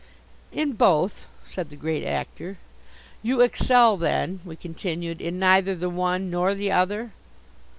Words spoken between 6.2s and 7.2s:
nor the other?"